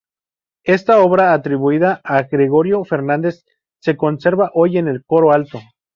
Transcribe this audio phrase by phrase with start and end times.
[0.65, 3.45] Esta obra, atribuida a Gregorio Fernández,
[3.79, 5.59] se conserva hoy en el coro alto.